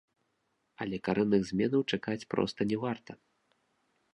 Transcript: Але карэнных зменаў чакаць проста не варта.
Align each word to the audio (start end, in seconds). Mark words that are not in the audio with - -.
Але 0.85 0.97
карэнных 1.09 1.41
зменаў 1.49 1.81
чакаць 1.95 2.27
проста 2.35 2.59
не 2.73 2.77
варта. 2.85 3.11